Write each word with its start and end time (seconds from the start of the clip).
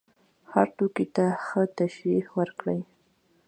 هر 0.51 0.67
توکي 0.77 1.05
ته 1.15 1.25
ښه 1.45 1.61
تشریح 1.77 2.25
وکړه. 2.37 2.75